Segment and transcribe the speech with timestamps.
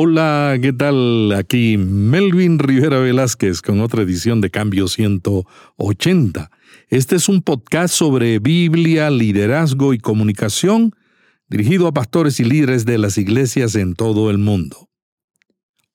[0.00, 1.32] Hola, ¿qué tal?
[1.32, 6.52] Aquí Melvin Rivera Velázquez con otra edición de Cambio 180.
[6.86, 10.94] Este es un podcast sobre Biblia, liderazgo y comunicación
[11.48, 14.88] dirigido a pastores y líderes de las iglesias en todo el mundo.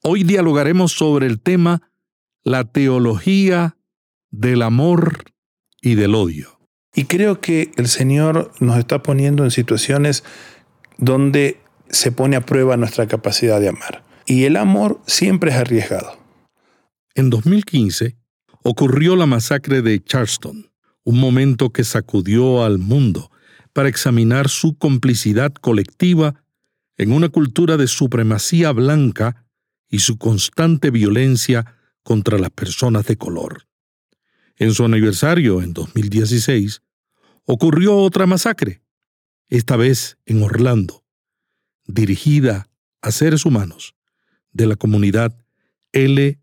[0.02, 1.90] Hoy dialogaremos sobre el tema
[2.44, 3.78] la teología
[4.32, 5.24] del amor
[5.82, 6.60] y del odio.
[6.94, 10.26] Y creo que el Señor nos está poniendo en situaciones
[10.98, 11.63] donde
[11.94, 14.04] se pone a prueba nuestra capacidad de amar.
[14.26, 16.18] Y el amor siempre es arriesgado.
[17.14, 18.18] En 2015
[18.64, 20.72] ocurrió la masacre de Charleston,
[21.04, 23.30] un momento que sacudió al mundo
[23.74, 26.44] para examinar su complicidad colectiva
[26.98, 29.46] en una cultura de supremacía blanca
[29.88, 33.68] y su constante violencia contra las personas de color.
[34.58, 36.82] En su aniversario, en 2016,
[37.46, 38.82] ocurrió otra masacre,
[39.50, 41.03] esta vez en Orlando
[41.86, 42.70] dirigida
[43.02, 43.96] a seres humanos
[44.52, 45.38] de la comunidad
[45.94, 46.38] LGBTQ.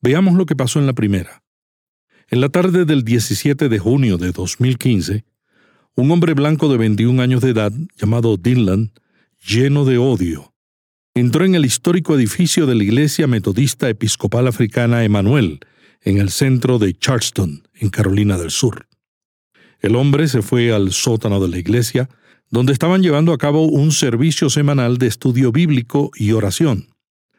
[0.00, 1.42] Veamos lo que pasó en la primera.
[2.28, 5.24] En la tarde del 17 de junio de 2015,
[5.94, 8.92] un hombre blanco de 21 años de edad, llamado Dylan,
[9.46, 10.54] lleno de odio,
[11.14, 15.60] entró en el histórico edificio de la Iglesia Metodista Episcopal Africana Emanuel,
[16.00, 18.88] en el centro de Charleston, en Carolina del Sur.
[19.80, 22.08] El hombre se fue al sótano de la iglesia,
[22.52, 26.94] donde estaban llevando a cabo un servicio semanal de estudio bíblico y oración.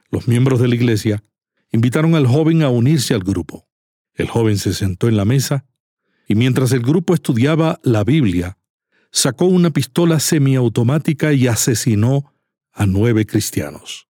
[0.10, 1.24] Los miembros de la iglesia
[1.72, 3.68] invitaron al joven a unirse al grupo.
[4.16, 5.66] El joven se sentó en la mesa
[6.28, 8.58] y mientras el grupo estudiaba la Biblia,
[9.12, 12.34] sacó una pistola semiautomática y asesinó
[12.72, 14.08] a nueve cristianos.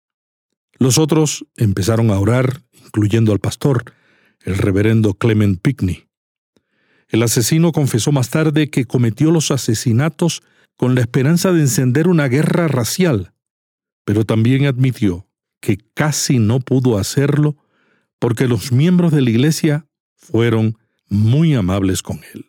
[0.80, 3.94] Los otros empezaron a orar, incluyendo al pastor,
[4.42, 6.06] el reverendo Clement Pickney.
[7.10, 10.44] El asesino confesó más tarde que cometió los asesinatos
[10.78, 13.34] con la esperanza de encender una guerra racial,
[14.06, 15.28] pero también admitió
[15.60, 17.58] que casi no pudo hacerlo
[18.20, 22.46] porque los miembros de la Iglesia fueron muy amables con él.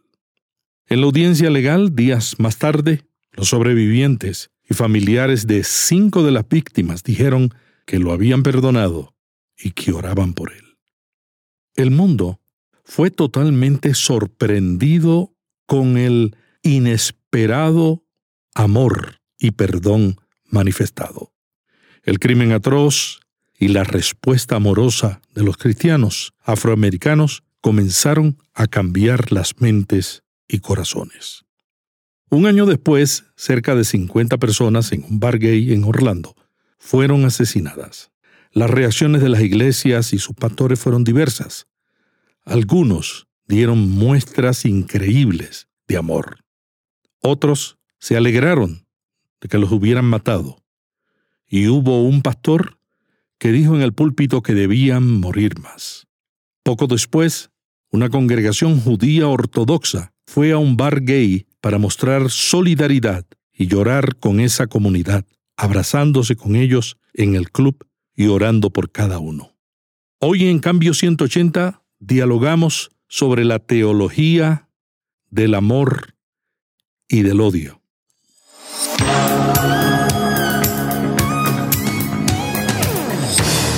[0.87, 6.49] En la audiencia legal, días más tarde, los sobrevivientes y familiares de cinco de las
[6.49, 7.51] víctimas dijeron
[7.87, 9.15] que lo habían perdonado
[9.57, 10.79] y que oraban por él.
[11.75, 12.41] El mundo
[12.85, 15.35] fue totalmente sorprendido
[15.67, 18.04] con el inesperado
[18.55, 20.17] amor y perdón
[20.47, 21.33] manifestado.
[22.03, 23.21] El crimen atroz
[23.59, 31.45] y la respuesta amorosa de los cristianos afroamericanos comenzaron a cambiar las mentes y corazones.
[32.31, 36.35] Un año después, cerca de 50 personas en un bar gay en Orlando
[36.79, 38.11] fueron asesinadas.
[38.53, 41.67] Las reacciones de las iglesias y sus pastores fueron diversas.
[42.45, 46.45] Algunos dieron muestras increíbles de amor.
[47.21, 48.87] Otros se alegraron
[49.41, 50.63] de que los hubieran matado.
[51.49, 52.79] Y hubo un pastor
[53.39, 56.07] que dijo en el púlpito que debían morir más.
[56.63, 57.49] Poco después,
[57.91, 64.39] una congregación judía ortodoxa fue a un bar gay para mostrar solidaridad y llorar con
[64.39, 65.25] esa comunidad,
[65.57, 69.57] abrazándose con ellos en el club y orando por cada uno.
[70.19, 74.69] Hoy en Cambio 180 dialogamos sobre la teología
[75.31, 76.17] del amor
[77.09, 77.81] y del odio.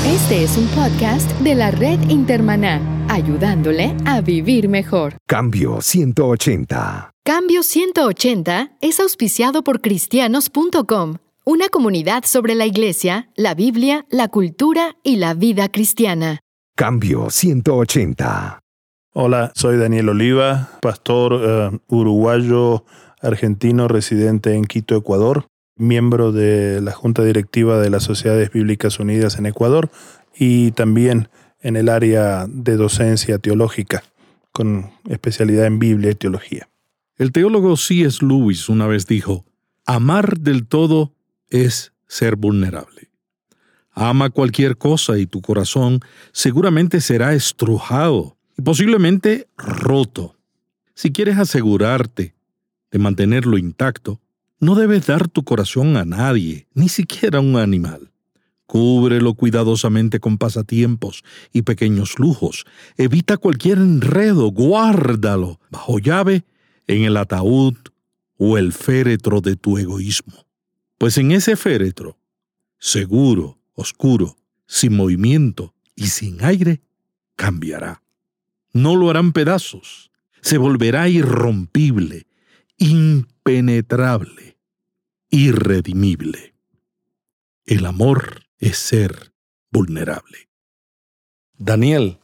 [0.06, 5.16] Este es un podcast de la red Intermaná, ayudándole a vivir mejor.
[5.28, 7.12] Cambio 180.
[7.24, 14.96] Cambio 180 es auspiciado por cristianos.com, una comunidad sobre la iglesia, la Biblia, la cultura
[15.04, 16.40] y la vida cristiana.
[16.76, 18.58] Cambio 180.
[19.14, 22.84] Hola, soy Daniel Oliva, pastor eh, uruguayo
[23.20, 29.38] argentino residente en Quito, Ecuador, miembro de la Junta Directiva de las Sociedades Bíblicas Unidas
[29.38, 29.90] en Ecuador
[30.36, 31.28] y también
[31.60, 34.02] en el área de docencia teológica,
[34.52, 36.68] con especialidad en Biblia y teología.
[37.16, 38.24] El teólogo C.S.
[38.24, 39.44] Lewis una vez dijo,
[39.84, 41.12] amar del todo
[41.48, 43.10] es ser vulnerable.
[43.90, 46.00] Ama cualquier cosa y tu corazón
[46.32, 50.36] seguramente será estrujado y posiblemente roto.
[50.94, 52.35] Si quieres asegurarte
[52.98, 54.20] mantenerlo intacto,
[54.58, 58.10] no debes dar tu corazón a nadie, ni siquiera a un animal.
[58.66, 61.22] Cúbrelo cuidadosamente con pasatiempos
[61.52, 62.64] y pequeños lujos.
[62.96, 66.44] Evita cualquier enredo, guárdalo bajo llave
[66.86, 67.76] en el ataúd
[68.38, 70.46] o el féretro de tu egoísmo.
[70.98, 72.18] Pues en ese féretro,
[72.78, 76.82] seguro, oscuro, sin movimiento y sin aire,
[77.36, 78.02] cambiará.
[78.72, 80.10] No lo harán pedazos,
[80.40, 82.26] se volverá irrompible,
[82.78, 84.58] impenetrable,
[85.30, 86.54] irredimible.
[87.64, 89.32] El amor es ser
[89.70, 90.48] vulnerable.
[91.58, 92.18] Daniel,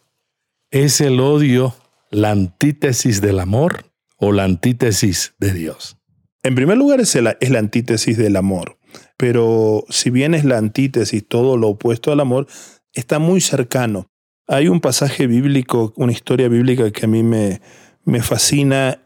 [0.71, 1.75] ¿es el odio
[2.11, 5.97] la antítesis del amor o la antítesis de Dios?
[6.43, 8.79] En primer lugar es, la antítesis del amor,
[9.17, 12.47] pero si bien es la antítesis, todo lo opuesto al amor,
[12.93, 14.11] está muy cercano.
[14.49, 17.61] Hay un pasaje bíblico, una historia bíblica que a mí me,
[18.05, 18.99] me fascina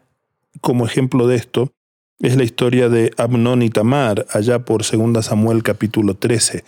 [0.61, 1.71] como ejemplo de esto.
[2.19, 6.63] Es la historia de Abnón y Tamar, allá por 2 Samuel capítulo 13,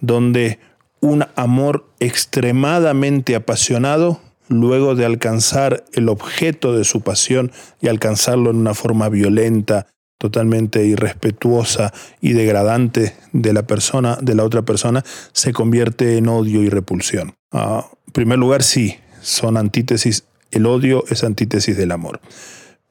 [0.00, 0.60] donde
[1.00, 7.50] un amor extremadamente apasionado, luego de alcanzar el objeto de su pasión
[7.80, 9.88] y alcanzarlo en una forma violenta,
[10.18, 16.62] totalmente irrespetuosa y degradante de la persona, de la otra persona, se convierte en odio
[16.62, 17.34] y repulsión.
[17.50, 22.20] Ah, en primer lugar, sí, son antítesis, el odio es antítesis del amor.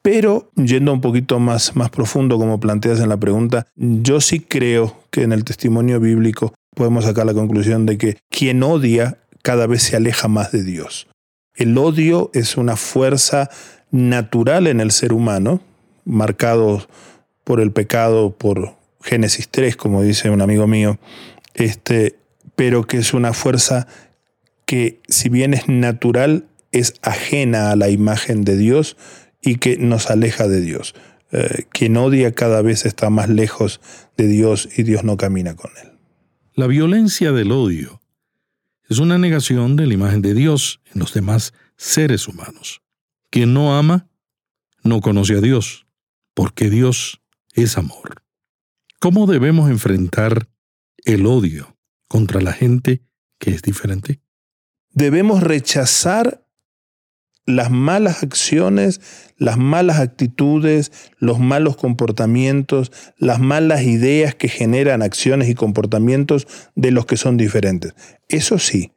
[0.01, 4.97] Pero yendo un poquito más, más profundo, como planteas en la pregunta, yo sí creo
[5.11, 9.83] que en el testimonio bíblico podemos sacar la conclusión de que quien odia cada vez
[9.83, 11.07] se aleja más de Dios.
[11.55, 13.49] El odio es una fuerza
[13.91, 15.61] natural en el ser humano,
[16.05, 16.87] marcado
[17.43, 20.97] por el pecado, por Génesis 3, como dice un amigo mío,
[21.53, 22.15] este,
[22.55, 23.87] pero que es una fuerza
[24.65, 28.95] que si bien es natural, es ajena a la imagen de Dios
[29.41, 30.93] y que nos aleja de Dios.
[31.31, 33.81] Eh, quien odia cada vez está más lejos
[34.17, 35.91] de Dios y Dios no camina con él.
[36.53, 38.01] La violencia del odio
[38.89, 42.81] es una negación de la imagen de Dios en los demás seres humanos.
[43.29, 44.09] Quien no ama
[44.83, 45.87] no conoce a Dios,
[46.33, 47.21] porque Dios
[47.53, 48.23] es amor.
[48.99, 50.49] ¿Cómo debemos enfrentar
[51.05, 51.77] el odio
[52.07, 53.01] contra la gente
[53.39, 54.19] que es diferente?
[54.89, 56.45] Debemos rechazar
[57.45, 59.01] las malas acciones,
[59.37, 66.91] las malas actitudes, los malos comportamientos, las malas ideas que generan acciones y comportamientos de
[66.91, 67.93] los que son diferentes.
[68.29, 68.91] Eso sí,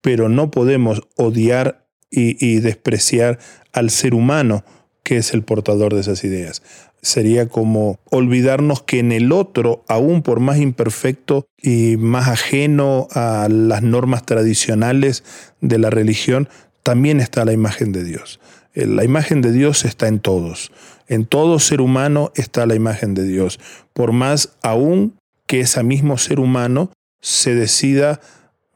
[0.00, 3.38] pero no podemos odiar y, despreciar
[3.72, 4.64] al ser humano
[5.02, 6.62] que es el portador de esas ideas
[7.02, 13.48] sería como olvidarnos que en el otro, aún por más imperfecto y más ajeno a
[13.48, 15.22] las normas tradicionales
[15.60, 16.48] de la religión,
[16.86, 18.38] también está la imagen de Dios.
[18.72, 20.70] Eh, la imagen de Dios está en todos.
[21.08, 23.58] En todo ser humano está la imagen de Dios.
[23.92, 25.18] Por más aún
[25.48, 28.20] que ese mismo ser humano se decida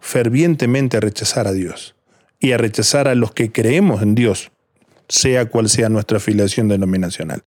[0.01, 1.95] fervientemente a rechazar a Dios
[2.41, 4.51] y a rechazar a los que creemos en Dios,
[5.09, 7.45] sea cual sea nuestra afiliación denominacional.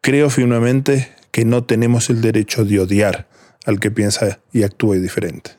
[0.00, 3.26] Creo firmemente que no tenemos el derecho de odiar
[3.66, 5.56] al que piensa y actúe diferente.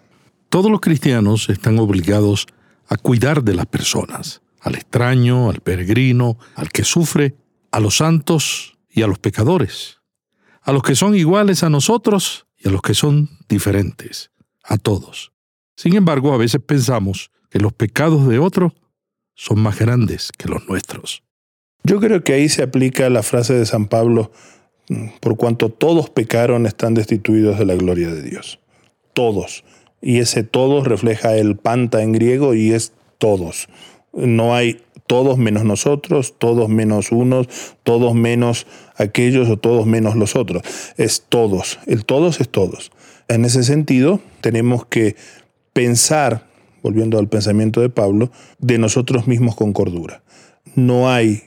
[0.47, 2.47] Todos los cristianos están obligados
[2.87, 7.35] a cuidar de las personas, al extraño, al peregrino, al que sufre,
[7.69, 9.99] a los santos y a los pecadores,
[10.63, 14.31] a los que son iguales a nosotros y a los que son diferentes,
[14.63, 15.31] a todos.
[15.75, 18.73] Sin embargo, a veces pensamos que los pecados de otro
[19.35, 21.21] son más grandes que los nuestros.
[21.83, 24.31] Yo creo que ahí se aplica la frase de San Pablo,
[24.89, 28.59] mm, por cuanto todos pecaron están destituidos de la gloria de Dios.
[29.13, 29.63] Todos.
[30.01, 33.67] Y ese todos refleja el panta en griego y es todos.
[34.15, 37.47] No hay todos menos nosotros, todos menos unos,
[37.83, 38.65] todos menos
[38.95, 40.63] aquellos o todos menos los otros.
[40.97, 41.79] Es todos.
[41.85, 42.91] El todos es todos.
[43.27, 45.15] En ese sentido, tenemos que
[45.73, 46.47] pensar,
[46.81, 50.23] volviendo al pensamiento de Pablo, de nosotros mismos con cordura.
[50.75, 51.43] No hay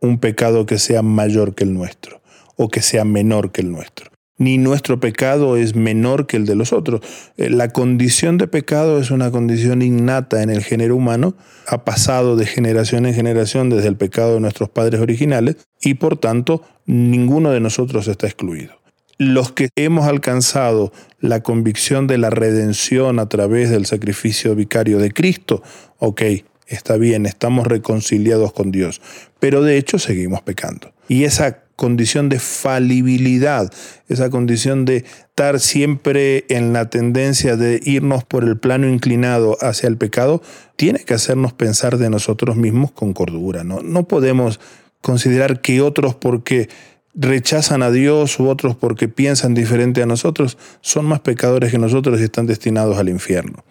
[0.00, 2.20] un pecado que sea mayor que el nuestro
[2.56, 4.10] o que sea menor que el nuestro.
[4.38, 7.00] Ni nuestro pecado es menor que el de los otros.
[7.38, 11.34] Eh, la condición de pecado es una condición innata en el género humano,
[11.66, 16.18] ha pasado de generación en generación desde el pecado de nuestros padres originales y por
[16.18, 18.74] tanto ninguno de nosotros está excluido.
[19.18, 25.10] Los que hemos alcanzado la convicción de la redención a través del sacrificio vicario de
[25.10, 25.62] Cristo,
[25.98, 26.22] ok,
[26.66, 29.00] está bien, estamos reconciliados con Dios,
[29.40, 30.92] pero de hecho seguimos pecando.
[31.08, 33.72] Y esa condición de falibilidad,
[34.08, 39.88] esa condición de estar siempre en la tendencia de irnos por el plano inclinado hacia
[39.88, 40.42] el pecado,
[40.76, 43.62] tiene que hacernos pensar de nosotros mismos con cordura.
[43.62, 44.58] No, no podemos
[45.02, 46.68] considerar que otros porque
[47.16, 52.20] rechazan a Dios u otros porque piensan diferente a nosotros son más pecadores que nosotros
[52.20, 53.64] y están destinados al infierno.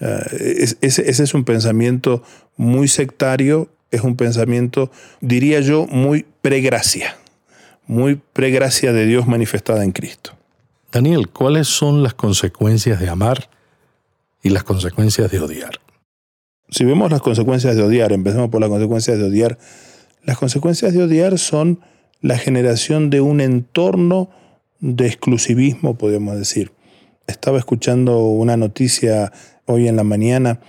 [0.00, 2.22] Eh, ese, es un pensamiento
[2.56, 4.90] muy sectario, es un pensamiento,
[5.20, 7.16] diría yo, muy pregracia,
[7.88, 10.32] muy pregracia de Dios manifestada en Cristo.
[10.92, 13.48] Daniel, ¿cuáles son las consecuencias de amar
[14.42, 15.80] y las consecuencias de odiar?
[16.70, 19.58] Si vemos las consecuencias de odiar, empecemos por las consecuencias de odiar.
[20.22, 21.80] Las consecuencias de odiar son
[22.20, 24.28] la generación de un entorno
[24.80, 26.72] de exclusivismo, podemos decir.
[27.26, 29.32] Estaba escuchando una noticia
[29.64, 30.60] hoy en la mañana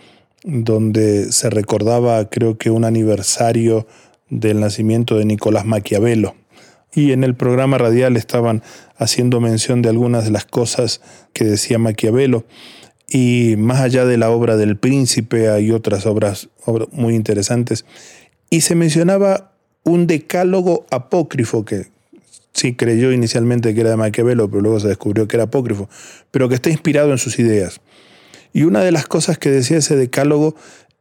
[0.44, 3.88] donde se recordaba, creo que un aniversario
[4.30, 6.39] del nacimiento de Nicolás Maquiavelo.
[6.94, 8.64] Y en el programa radial estaban
[8.98, 11.02] haciendo mención de algunas de las cosas
[11.34, 12.46] que decía Maquiavelo.
[13.08, 16.50] Y más allá de la obra del príncipe hay otras obras,
[16.92, 17.86] muy interesantes.
[18.50, 19.54] Y se mencionaba
[19.84, 21.88] un decálogo apócrifo que
[22.54, 25.90] sí creyó inicialmente que era de Maquiavelo, pero luego se descubrió que era apócrifo,
[26.32, 27.82] pero que está inspirado en sus ideas.
[28.54, 30.56] Y una de las cosas que decía ese decálogo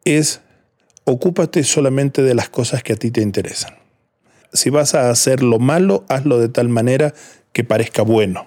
[0.05, 0.41] es,
[1.05, 3.75] ocúpate solamente de las cosas que a ti te interesan.
[4.53, 7.15] Si vas a hacer lo malo, hazlo de tal manera
[7.53, 8.47] que parezca bueno,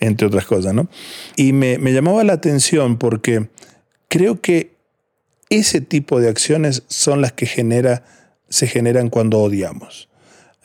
[0.00, 0.88] entre otras cosas, ¿no?
[1.36, 3.48] Y me, me llamaba la atención porque
[4.08, 4.72] creo que
[5.50, 8.04] ese tipo de acciones son las que genera,
[8.48, 10.08] se generan cuando odiamos.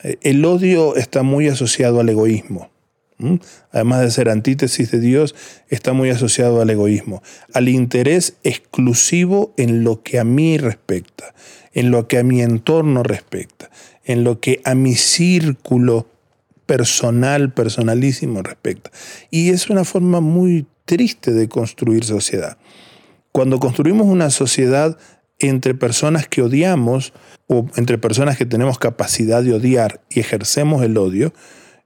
[0.02, 2.70] Eh, el odio está muy asociado al egoísmo.
[3.72, 5.34] Además de ser antítesis de Dios,
[5.68, 7.22] está muy asociado al egoísmo,
[7.52, 11.34] al interés exclusivo en lo que a mí respecta,
[11.72, 13.70] en lo que a mi entorno respecta,
[14.04, 16.06] en lo que a mi círculo
[16.66, 18.90] personal, personalísimo respecta.
[19.30, 22.58] Y es una forma muy triste de construir sociedad.
[23.32, 24.98] Cuando construimos una sociedad
[25.38, 27.12] entre personas que odiamos
[27.46, 31.32] o entre personas que tenemos capacidad de odiar y ejercemos el odio,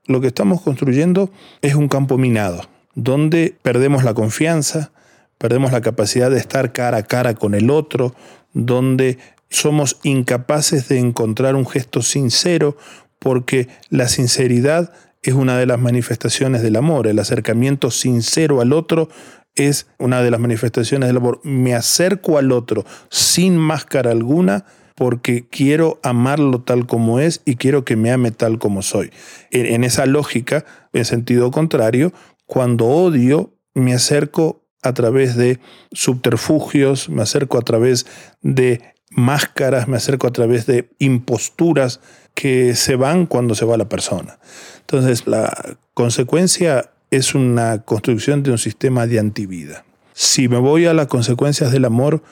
[0.07, 1.31] lo que estamos construyendo
[1.61, 2.63] es un campo minado,
[2.95, 4.93] donde perdemos la confianza,
[5.39, 8.15] perdemos la capacidad de estar cara a cara con el otro,
[8.53, 9.19] donde
[9.49, 12.77] somos incapaces de encontrar un gesto sincero,
[13.19, 14.93] porque la sinceridad
[15.23, 19.09] es una de las manifestaciones del amor, el acercamiento sincero al otro
[19.55, 21.41] es una de las manifestaciones del amor.
[21.45, 27.85] Me acerco al otro sin máscara alguna porque quiero amarlo tal como es y quiero
[27.85, 29.11] que me ame tal como soy.
[29.51, 32.13] En, esa lógica, en sentido contrario,
[32.47, 35.61] cuando odio, me acerco a través de
[35.93, 38.07] subterfugios, me acerco a través
[38.43, 42.01] de máscaras, me acerco a través de imposturas
[42.35, 44.39] que se van cuando se va la persona.
[44.81, 49.85] Entonces, la consecuencia es una construcción de un sistema de antivida.
[50.15, 52.23] Si me voy a las consecuencias del amor,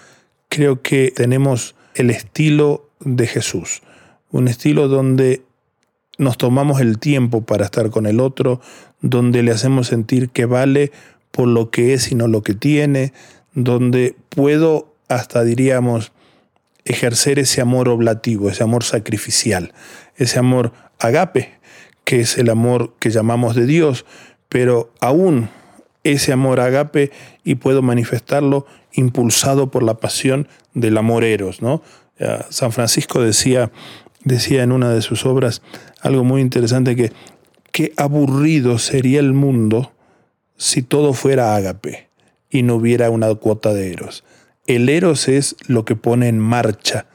[0.48, 3.82] creo que tenemos el estilo de Jesús,
[4.30, 5.42] un estilo donde
[6.18, 8.60] nos tomamos el tiempo para estar con el otro,
[9.00, 10.92] donde le hacemos sentir que vale
[11.30, 13.12] por lo que es y no lo que tiene,
[13.54, 16.12] donde puedo hasta diríamos
[16.84, 19.72] ejercer ese amor oblativo, ese amor sacrificial,
[20.16, 21.58] ese amor agape,
[22.04, 24.04] que es el amor que llamamos de Dios,
[24.48, 25.48] pero aún
[26.04, 27.10] ese amor agape
[27.44, 31.62] y puedo manifestarlo impulsado por la pasión del amor eros.
[31.62, 31.82] ¿no?
[32.48, 33.70] San Francisco decía,
[34.24, 35.62] decía en una de sus obras
[36.00, 37.12] algo muy interesante que
[37.72, 39.92] qué aburrido sería el mundo
[40.56, 42.08] si todo fuera agape
[42.50, 44.24] y no hubiera una cuota de eros.
[44.66, 47.06] El eros es lo que pone en marcha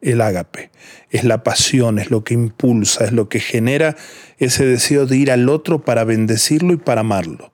[0.00, 0.70] el ágape.
[1.10, 3.96] Es la pasión, es lo que impulsa, es lo que genera
[4.38, 7.52] ese deseo de ir al otro para bendecirlo y para amarlo.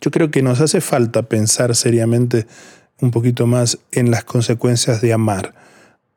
[0.00, 2.46] Yo creo que nos hace falta pensar seriamente
[3.00, 5.54] un poquito más en las consecuencias de amar.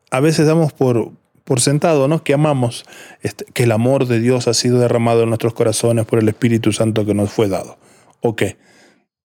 [0.09, 1.11] A veces damos por,
[1.43, 2.23] por sentado ¿no?
[2.23, 2.85] que amamos,
[3.21, 6.71] este, que el amor de Dios ha sido derramado en nuestros corazones por el Espíritu
[6.71, 7.77] Santo que nos fue dado.
[8.21, 8.43] Ok,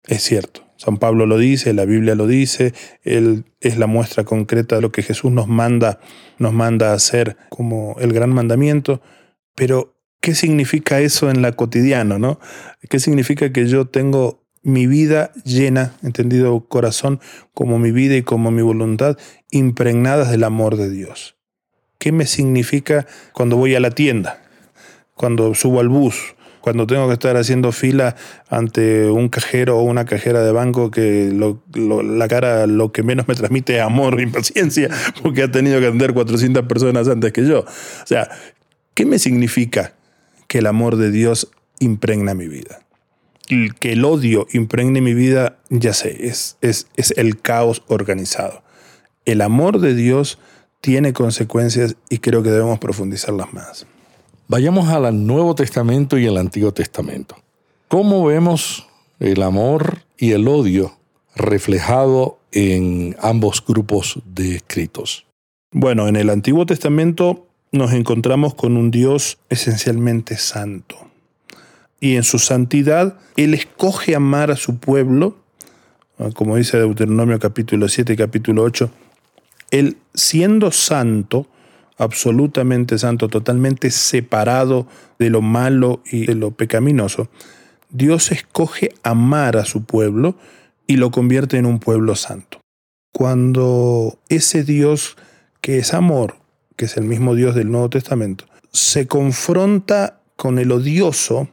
[0.05, 0.67] es cierto.
[0.77, 4.93] San Pablo lo dice, la Biblia lo dice, él es la muestra concreta de lo
[4.93, 6.01] que Jesús nos manda,
[6.39, 9.01] nos manda a hacer como el gran mandamiento,
[9.55, 12.39] pero ¿qué significa eso en la cotidiana, no?
[12.91, 17.21] ¿Qué significa que yo tengo mi vida llena, entendido corazón,
[17.55, 19.17] como mi vida y como mi voluntad,
[19.53, 21.37] impregnadas del amor de Dios?
[21.99, 24.43] ¿Qué me significa cuando voy a la tienda?
[25.15, 28.17] Cuando subo al bus, cuando tengo que estar haciendo fila
[28.49, 31.33] ante un cajero o una cajera de banco que
[31.73, 34.91] la cara lo que menos me transmite es amor e impaciencia
[35.23, 37.61] porque ha tenido que atender 400 personas antes que yo.
[37.61, 38.29] O sea,
[38.95, 39.93] ¿qué me significa
[40.49, 42.81] que el amor de Dios impregna mi vida?
[43.47, 48.63] Que el odio impregne mi vida, ya sé, es, es, es el caos organizado.
[49.25, 50.39] El amor de Dios
[50.81, 53.87] tiene consecuencias y creo que debemos profundizarlas más.
[54.49, 57.37] Vayamos al Nuevo Testamento y el Antiguo Testamento.
[57.89, 58.87] ¿Cómo vemos
[59.19, 60.97] el amor y el odio
[61.35, 65.27] reflejado en ambos grupos de escritos?
[65.73, 70.97] Bueno, en el Antiguo Testamento nos encontramos con un Dios esencialmente santo.
[72.01, 75.39] Y en su santidad, Él escoge amar a su pueblo,
[76.35, 78.91] como dice Deuteronomio capítulo 7 y capítulo 8,
[79.71, 81.47] Él siendo santo,
[81.99, 84.87] absolutamente santo, totalmente separado
[85.19, 87.29] de lo malo y de lo pecaminoso,
[87.91, 90.37] Dios escoge amar a su pueblo
[90.87, 92.61] y lo convierte en un pueblo santo.
[93.13, 95.17] Cuando ese Dios
[95.61, 96.37] que es amor,
[96.77, 101.49] que es el mismo Dios del Nuevo Testamento, se confronta con el odioso,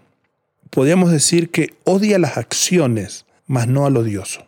[0.74, 4.48] podríamos decir que odia las acciones, mas no al odioso.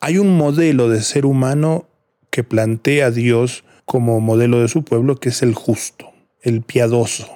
[0.00, 1.86] Hay un modelo de ser humano
[2.30, 7.28] que plantea a Dios como modelo de su pueblo, que es el justo, el piadoso.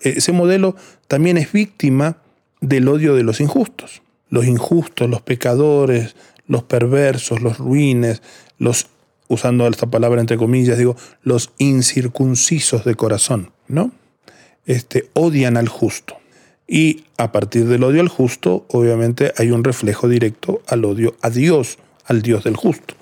[0.00, 0.76] Ese modelo
[1.08, 2.16] también es víctima
[2.62, 4.02] del odio de los injustos.
[4.30, 8.22] Los injustos, los pecadores, los perversos, los ruines,
[8.58, 8.86] los,
[9.28, 13.92] usando esta palabra entre comillas, digo, los incircuncisos de corazón, ¿no?
[14.64, 16.17] Este, odian al justo.
[16.68, 21.30] Y a partir del odio al justo, obviamente hay un reflejo directo al odio a
[21.30, 22.94] Dios, al Dios del justo.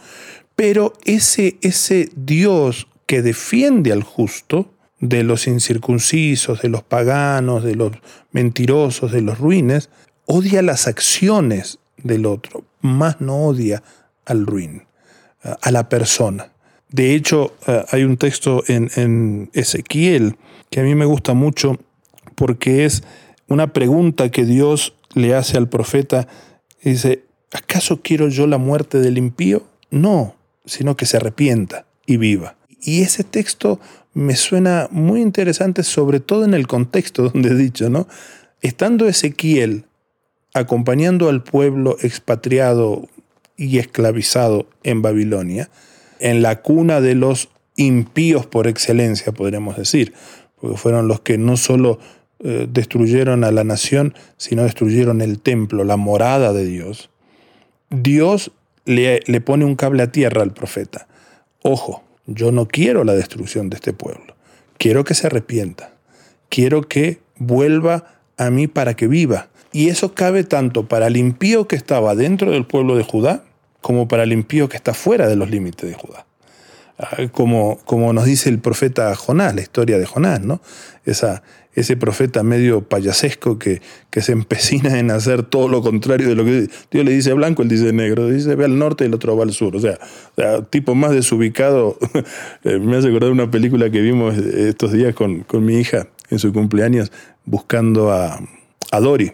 [0.55, 4.71] Pero ese, ese Dios que defiende al justo,
[5.01, 7.93] de los incircuncisos, de los paganos, de los
[8.33, 9.91] mentirosos, de los ruines,
[10.25, 13.83] odia las acciones del otro, más no odia
[14.25, 14.85] al ruin,
[15.43, 16.53] a la persona.
[16.89, 20.37] De hecho, eh, hay un texto en, en Ezequiel
[20.71, 21.79] que a mí me gusta mucho
[22.35, 23.03] porque es
[23.49, 26.29] una pregunta que Dios le hace al profeta.
[26.83, 29.65] Dice, ¿acaso quiero yo la muerte del impío?
[29.91, 30.35] No,
[30.65, 32.57] sino que se arrepienta y viva.
[32.81, 33.81] Y ese texto
[34.15, 38.09] me suena muy interesante, sobre todo en el contexto donde he dicho, ¿no?
[38.63, 39.85] Estando Ezequiel
[40.55, 43.09] acompañando al pueblo expatriado
[43.59, 45.69] y esclavizado en Babilonia,
[46.19, 50.15] en la cuna de los impíos por excelencia, podríamos decir,
[50.59, 51.99] porque fueron los que no solo
[52.49, 57.11] eh, destruyeron a la nación, sino destruyeron el templo, la morada de Dios.
[57.91, 58.53] Dios
[58.85, 61.09] le, le pone un cable a tierra al profeta.
[61.63, 64.37] Ojo, yo no quiero la destrucción de este pueblo.
[64.79, 65.91] Quiero que se arrepienta.
[66.49, 69.49] Quiero que vuelva a mí para que viva.
[69.73, 73.43] Y eso cabe tanto para el impío que estaba dentro del pueblo de Judá
[73.81, 76.27] como para el impío que está fuera de los límites de Judá.
[76.99, 80.63] Ah, como, como nos dice el profeta Jonás, la historia de Jonás, ¿no?
[81.05, 81.43] Esa,
[81.75, 86.45] ese profeta medio payasesco que, que, se empecina en hacer todo lo contrario de lo
[86.47, 89.37] que Dios le dice blanco, él dice negro, dice ve al norte y el otro
[89.37, 89.77] va al sur.
[89.77, 89.99] O sea,
[90.71, 91.99] tipo más desubicado.
[92.65, 96.39] Eh, me hace acordar una película que vimos estos días con, con mi hija en
[96.39, 97.13] su cumpleaños
[97.45, 98.41] buscando a,
[98.91, 99.33] a Dory.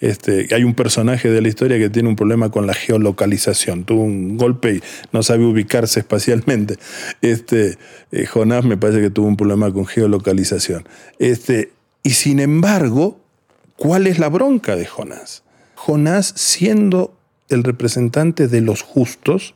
[0.00, 3.84] Este, hay un personaje de la historia que tiene un problema con la geolocalización.
[3.84, 4.82] Tuvo un golpe y
[5.12, 6.78] no sabe ubicarse espacialmente.
[7.20, 7.76] Este,
[8.10, 10.88] eh, Jonás me parece que tuvo un problema con geolocalización.
[11.18, 13.20] Este, y sin embargo,
[13.76, 15.42] ¿cuál es la bronca de Jonás?
[15.74, 17.14] Jonás, siendo
[17.50, 19.54] el representante de los justos,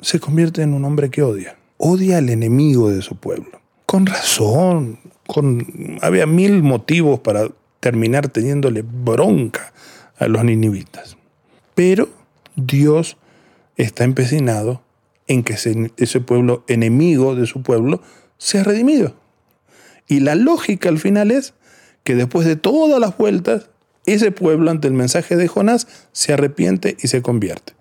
[0.00, 1.56] se convierte en un hombre que odia.
[1.78, 3.60] Odia al enemigo de su pueblo.
[3.86, 7.48] Con razón, con, había mil motivos para
[7.82, 9.72] terminar teniéndole bronca
[10.16, 11.16] a los ninivitas.
[11.74, 12.08] Pero
[12.54, 13.16] Dios
[13.76, 14.82] está empecinado
[15.26, 18.00] en que ese, pueblo enemigo de su pueblo
[18.38, 19.16] sea redimido.
[20.06, 21.54] Y la lógica al final es
[22.04, 23.68] que después de todas las vueltas,
[24.06, 27.72] ese pueblo ante el mensaje de Jonás se arrepiente y se convierte.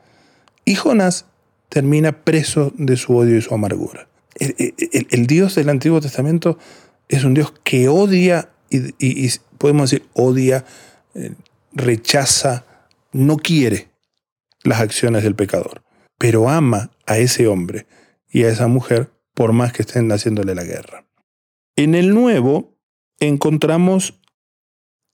[0.65, 1.25] Y Jonás
[1.69, 4.07] termina preso de su odio y su amargura.
[4.39, 6.57] El, Dios del Antiguo Testamento
[7.07, 10.65] es un Dios que odia y podemos decir, odia,
[11.13, 11.33] eh,
[11.73, 12.65] rechaza,
[13.11, 13.89] no quiere
[14.63, 15.83] las acciones del pecador,
[16.17, 17.85] pero ama a ese hombre
[18.29, 21.05] y a esa mujer por más que estén haciéndole la guerra.
[21.75, 22.77] En el nuevo
[23.19, 24.19] encontramos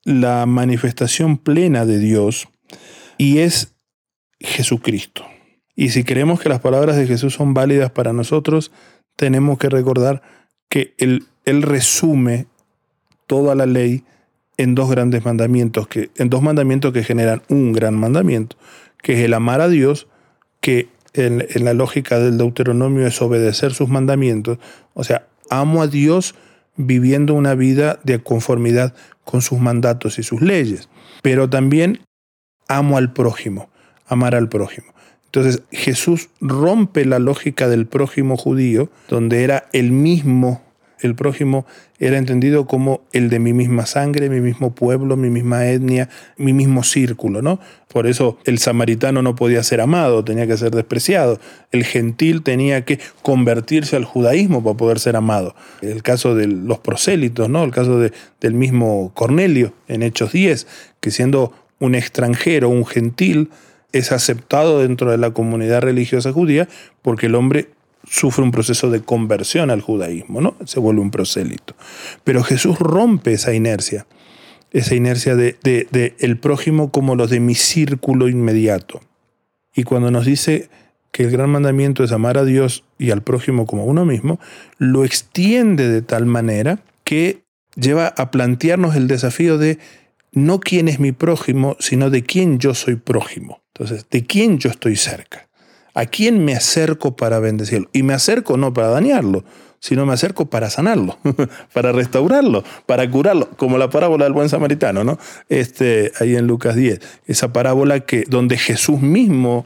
[0.03, 2.47] la manifestación plena de Dios
[3.17, 3.75] y es
[4.39, 5.25] Jesucristo.
[5.75, 8.71] Y si creemos que las palabras de Jesús son válidas para nosotros,
[9.15, 10.21] tenemos que recordar
[10.69, 12.47] que Él, él resume
[13.27, 14.03] toda la ley
[14.57, 18.57] en dos grandes mandamientos, que, en dos mandamientos que generan un gran mandamiento,
[19.01, 20.07] que es el amar a Dios,
[20.61, 24.57] que en, en la lógica del Deuteronomio es obedecer sus mandamientos,
[24.93, 26.35] o sea, amo a Dios
[26.75, 30.89] viviendo una vida de conformidad con sus mandatos y sus leyes,
[31.21, 31.99] pero también
[32.67, 33.69] amo al prójimo,
[34.07, 34.93] amar al prójimo.
[35.25, 40.61] Entonces Jesús rompe la lógica del prójimo judío, donde era el mismo
[41.01, 41.65] el prójimo
[41.99, 46.53] era entendido como el de mi misma sangre, mi mismo pueblo, mi misma etnia, mi
[46.53, 47.59] mismo círculo, ¿no?
[47.87, 51.39] Por eso el samaritano no podía ser amado, tenía que ser despreciado.
[51.71, 55.55] El gentil tenía que convertirse al judaísmo para poder ser amado.
[55.81, 57.63] El caso de los prosélitos, ¿no?
[57.63, 60.67] El caso del mismo Cornelio en Hechos 10,
[60.99, 63.49] que siendo un extranjero, un gentil,
[63.93, 66.67] es aceptado dentro de la comunidad religiosa judía
[67.01, 67.69] porque el hombre
[68.09, 70.55] sufre un proceso de conversión al judaísmo, ¿no?
[70.65, 71.75] Se vuelve un prosélito.
[72.23, 74.05] Pero Jesús rompe esa inercia
[74.71, 79.01] esa inercia de, el prójimo como los de mi círculo inmediato.
[79.75, 80.69] Y cuando nos dice
[81.11, 84.39] que el gran mandamiento es amar a Dios y al prójimo como uno mismo,
[84.77, 87.43] lo extiende de tal manera que
[87.75, 89.79] lleva a plantearnos el desafío de
[90.33, 93.61] no quién es mi prójimo, sino de quién yo soy prójimo.
[93.73, 95.46] Entonces, de quién yo estoy cerca.
[95.97, 97.89] ¿A quién me acerco para bendecirlo?
[97.91, 99.43] Y me acerco no para dañarlo,
[99.79, 101.17] sino me acerco para sanarlo,
[101.73, 105.17] para restaurarlo, para curarlo, como la parábola del buen samaritano, ¿no?
[105.49, 109.65] Este, ahí en Lucas 10, esa parábola que donde Jesús mismo,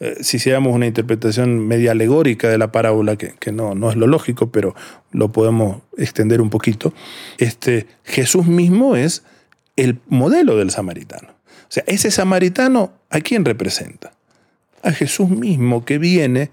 [0.00, 3.96] eh, si hiciéramos una interpretación media alegórica de la parábola, que, que no, no es
[3.96, 4.74] lo lógico, pero
[5.12, 6.92] lo podemos extender un poquito,
[7.38, 9.22] este, Jesús mismo es
[9.76, 11.28] el modelo del samaritano.
[11.30, 14.12] O sea, ese samaritano, ¿a quién representa?
[14.82, 16.50] A Jesús mismo que viene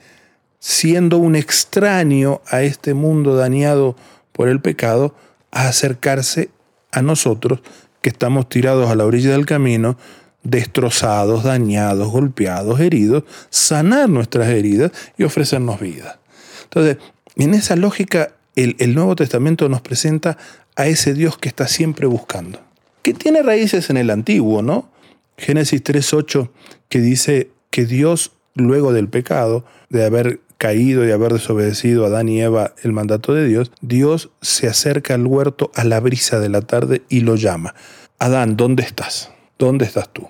[0.60, 3.96] siendo un extraño a este mundo dañado
[4.32, 5.16] por el pecado,
[5.52, 6.50] a acercarse
[6.92, 7.62] a nosotros
[8.02, 9.98] que estamos tirados a la orilla del camino,
[10.44, 16.20] destrozados, dañados, golpeados, heridos, sanar nuestras heridas y ofrecernos vida.
[16.64, 16.98] Entonces,
[17.36, 20.38] en esa lógica, el, el Nuevo Testamento nos presenta
[20.76, 22.62] a ese Dios que está siempre buscando,
[23.02, 24.90] que tiene raíces en el Antiguo, ¿no?
[25.38, 26.50] Génesis 3.8,
[26.90, 32.28] que dice que Dios, luego del pecado, de haber caído y haber desobedecido a Adán
[32.28, 36.50] y Eva el mandato de Dios, Dios se acerca al huerto a la brisa de
[36.50, 37.76] la tarde y lo llama.
[38.18, 39.30] Adán, ¿dónde estás?
[39.60, 40.28] ¿Dónde estás tú?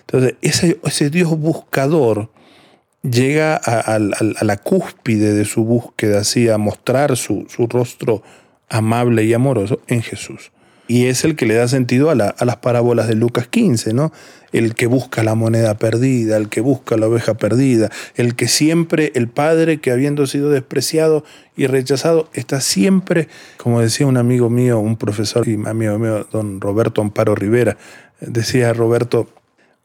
[0.00, 2.28] Entonces, ese, Dios buscador
[3.02, 8.24] llega a, la cúspide de su búsqueda, así, a mostrar su rostro
[8.68, 10.50] amable y amoroso en Jesús.
[10.90, 13.94] Y es el que le da sentido a, la- a las parábolas de Lucas 15,
[13.94, 14.10] ¿no?
[14.50, 19.12] El que busca la moneda perdida, el que busca la oveja perdida, el que siempre,
[19.14, 21.24] el padre que habiendo sido despreciado
[21.56, 26.60] y rechazado, está siempre, como decía un amigo mío, un profesor y amigo mío, don
[26.60, 27.76] Roberto Amparo Rivera,
[28.20, 29.28] decía Roberto,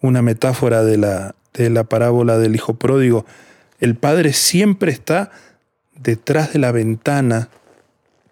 [0.01, 3.27] una metáfora de la, de la parábola del hijo pródigo,
[3.79, 5.29] el padre siempre está
[6.01, 7.49] detrás de la ventana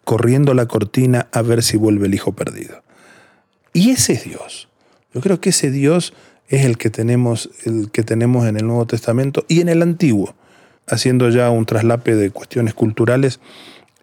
[0.03, 2.83] corriendo la cortina a ver si vuelve el hijo perdido.
[3.73, 4.69] Y ese es Dios.
[5.13, 6.13] Yo creo que ese Dios
[6.47, 10.35] es el que tenemos, el que tenemos en el Nuevo Testamento y en el Antiguo,
[10.87, 13.39] haciendo ya un traslape de cuestiones culturales,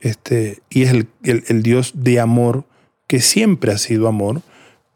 [0.00, 2.64] este, y es el, Dios de amor
[3.06, 4.42] que siempre ha sido amor,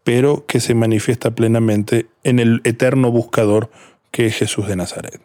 [0.02, 3.70] pero que se manifiesta plenamente en el eterno buscador
[4.10, 5.20] que es Jesús de Nazaret.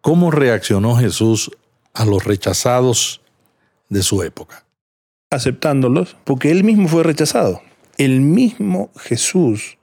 [0.00, 1.50] ¿Cómo reaccionó Jesús
[1.94, 3.20] a los rechazados
[3.88, 4.65] de su época?
[5.30, 7.62] Aceptándolos, porque él mismo fue rechazado.
[7.98, 9.78] El mismo Jesús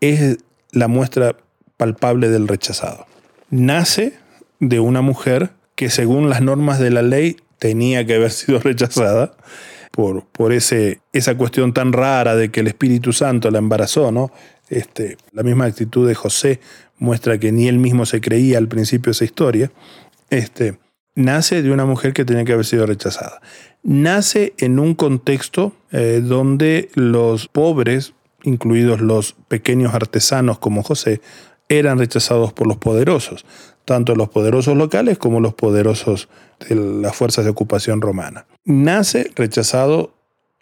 [0.00, 0.38] es
[0.72, 1.36] la muestra
[1.76, 3.06] palpable del rechazado.
[3.50, 4.14] Nace
[4.60, 9.36] de una mujer que según las normas de la ley tenía que haber sido rechazada
[9.90, 14.30] por, por ese, esa cuestión tan rara de que el Espíritu Santo la embarazó, ¿no?
[14.68, 16.60] Este, la misma actitud de José
[16.98, 19.70] muestra que ni él mismo se creía al principio de esa historia.
[20.28, 20.78] Este,
[21.14, 23.40] nace de una mujer que tenía que haber sido rechazada.
[23.86, 31.20] Nace en un contexto eh, donde los pobres, incluidos los pequeños artesanos como José,
[31.68, 33.44] eran rechazados por los poderosos,
[33.84, 36.28] tanto los poderosos locales como los poderosos
[36.68, 38.46] de las fuerzas de ocupación romana.
[38.64, 40.14] Nace rechazado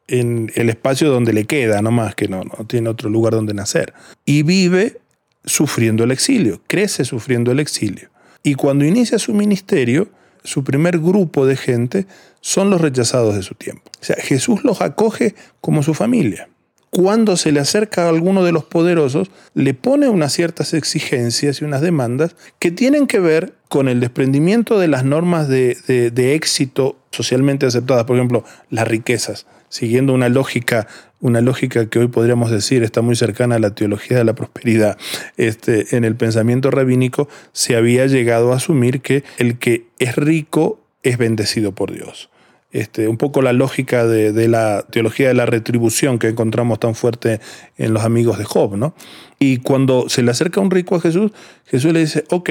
[0.06, 3.54] en el espacio donde le queda, no más que no, no tiene otro lugar donde
[3.54, 3.94] nacer.
[4.26, 5.00] Y vive
[5.46, 8.10] sufriendo el exilio, crece sufriendo el exilio.
[8.42, 10.10] Y cuando inicia su ministerio,
[10.44, 12.06] su primer grupo de gente
[12.40, 13.90] son los rechazados de su tiempo.
[14.00, 16.48] O sea, Jesús los acoge como su familia.
[16.90, 21.64] Cuando se le acerca a alguno de los poderosos, le pone unas ciertas exigencias y
[21.64, 26.34] unas demandas que tienen que ver con el desprendimiento de las normas de, de- de
[26.36, 30.86] éxito socialmente aceptadas, por ejemplo, las riquezas, siguiendo una lógica,
[31.20, 34.98] una lógica que hoy podríamos decir está muy cercana a la teología de la prosperidad.
[35.36, 40.80] Este, en el pensamiento rabínico se había llegado a asumir que el que es rico
[41.02, 42.30] es bendecido por Dios.
[42.72, 46.96] Este, un poco la lógica de, de la teología de la retribución que encontramos tan
[46.96, 47.40] fuerte
[47.78, 48.94] en los amigos de Job, ¿no?
[49.38, 51.30] Y cuando se le acerca un rico a Jesús,
[51.66, 52.50] Jesús le dice, ok,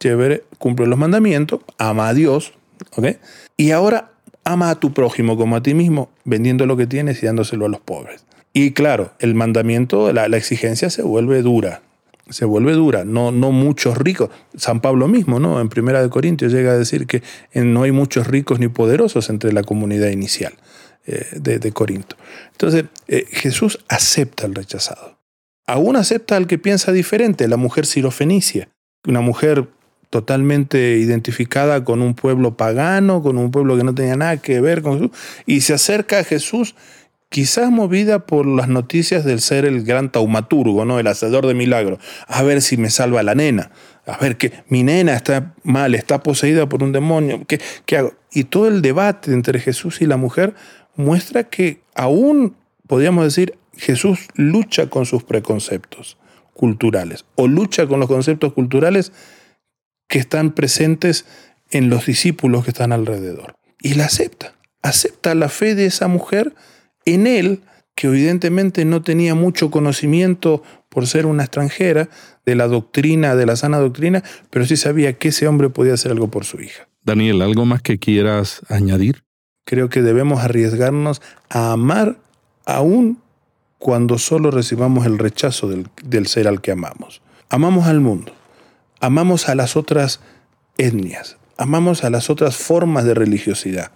[0.00, 2.52] chévere, cumple los mandamientos, ama a Dios,
[2.96, 3.16] ¿ok?
[3.56, 4.10] Y ahora
[4.44, 7.68] ama a tu prójimo como a ti mismo, vendiendo lo que tienes y dándoselo a
[7.68, 8.24] los pobres.
[8.52, 11.82] Y claro, el mandamiento, la, la exigencia se vuelve dura,
[12.30, 14.30] se vuelve dura, no, no muchos ricos.
[14.56, 15.60] San Pablo mismo, ¿no?
[15.60, 19.28] En Primera de Corintios llega a decir que eh, no hay muchos ricos ni poderosos
[19.28, 20.54] entre la comunidad inicial
[21.06, 22.16] eh, de, Corinto.
[22.52, 25.18] Entonces, eh, Jesús acepta al rechazado.
[25.66, 28.68] Aún acepta al que piensa diferente, la mujer sirofenicia,
[29.06, 29.68] una mujer
[30.14, 34.80] totalmente identificada con un pueblo pagano, con un pueblo que no tenía nada que ver
[34.80, 35.10] con Jesús,
[35.44, 36.76] y se acerca a Jesús
[37.30, 41.00] quizás movida por las noticias del ser el gran taumaturgo, ¿no?
[41.00, 41.98] el hacedor de milagros.
[42.28, 43.72] A ver si me salva la nena.
[44.06, 47.44] A ver que mi nena está mal, está poseída por un demonio.
[47.48, 48.14] ¿Qué, qué hago?
[48.32, 50.54] Y todo el debate entre Jesús y la mujer
[50.94, 52.54] muestra que aún,
[52.86, 56.18] podríamos decir, Jesús lucha con sus preconceptos
[56.52, 59.10] culturales o lucha con los conceptos culturales
[60.08, 61.24] que están presentes
[61.70, 63.54] en los discípulos que están alrededor.
[63.80, 66.54] Y la acepta, acepta la fe de esa mujer
[67.04, 67.62] en él,
[67.94, 72.08] que evidentemente no tenía mucho conocimiento por ser una extranjera
[72.44, 76.12] de la doctrina, de la sana doctrina, pero sí sabía que ese hombre podía hacer
[76.12, 76.88] algo por su hija.
[77.02, 79.24] Daniel, ¿algo más que quieras añadir?
[79.64, 82.18] Creo que debemos arriesgarnos a amar
[82.64, 83.18] aún
[83.78, 87.22] cuando solo recibamos el rechazo del, del ser al que amamos.
[87.50, 88.32] Amamos al mundo,
[89.04, 90.20] amamos a las otras
[90.78, 93.92] etnias, amamos a las otras formas de religiosidad.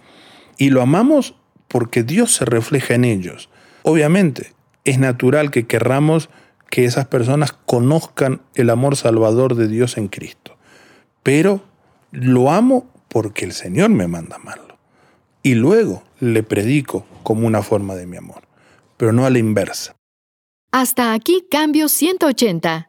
[0.57, 1.35] Y lo amamos
[1.67, 3.49] porque Dios se refleja en ellos.
[3.83, 6.29] Obviamente, es natural que querramos
[6.69, 10.57] que esas personas conozcan el amor salvador de Dios en Cristo.
[11.23, 11.63] Pero
[12.11, 14.77] lo amo porque el Señor me manda amarlo.
[15.41, 18.43] Y luego le predico como una forma de mi amor,
[18.97, 19.95] pero no a la inversa.
[20.71, 22.88] Hasta aquí Cambio 180.